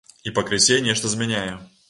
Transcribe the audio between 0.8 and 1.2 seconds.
нешта